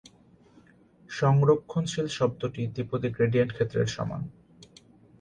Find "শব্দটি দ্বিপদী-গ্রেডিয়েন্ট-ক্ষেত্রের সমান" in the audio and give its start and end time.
2.17-4.21